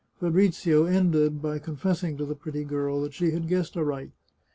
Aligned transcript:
Fabrizio 0.19 0.85
ended 0.85 1.43
by 1.43 1.59
confess 1.59 2.03
ing 2.03 2.17
to 2.17 2.25
the 2.25 2.33
pretty 2.33 2.63
girl 2.63 3.03
that 3.03 3.13
she 3.13 3.29
had 3.29 3.47
guessed 3.47 3.77
aright. 3.77 4.09